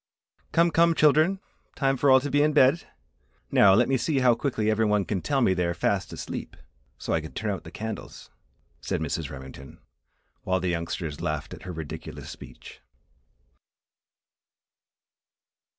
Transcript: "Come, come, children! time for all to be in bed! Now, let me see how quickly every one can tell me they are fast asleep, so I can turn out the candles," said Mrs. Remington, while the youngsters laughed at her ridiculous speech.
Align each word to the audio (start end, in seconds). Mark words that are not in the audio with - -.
"Come, 0.51 0.71
come, 0.71 0.95
children! 0.95 1.39
time 1.75 1.95
for 1.95 2.09
all 2.09 2.19
to 2.21 2.31
be 2.31 2.41
in 2.41 2.53
bed! 2.53 2.87
Now, 3.51 3.75
let 3.75 3.87
me 3.87 3.97
see 3.97 4.17
how 4.17 4.33
quickly 4.33 4.67
every 4.71 4.83
one 4.83 5.05
can 5.05 5.21
tell 5.21 5.41
me 5.41 5.53
they 5.53 5.67
are 5.67 5.75
fast 5.75 6.11
asleep, 6.11 6.57
so 6.97 7.13
I 7.13 7.21
can 7.21 7.33
turn 7.33 7.51
out 7.51 7.65
the 7.65 7.69
candles," 7.69 8.31
said 8.81 8.99
Mrs. 8.99 9.29
Remington, 9.29 9.77
while 10.41 10.59
the 10.59 10.69
youngsters 10.69 11.21
laughed 11.21 11.53
at 11.53 11.61
her 11.69 11.71
ridiculous 11.71 12.31
speech. 12.31 12.81